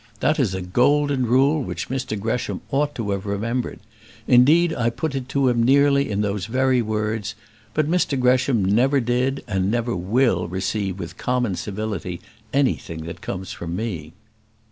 [0.19, 3.77] That is a golden rule which Mr Gresham ought to have remembered.
[4.27, 7.35] Indeed, I put it to him nearly in those very words;
[7.75, 12.19] but Mr Gresham never did, and never will receive with common civility
[12.51, 14.13] anything that comes from me."